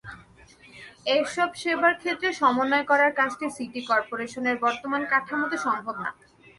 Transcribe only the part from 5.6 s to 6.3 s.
সম্ভব নয়।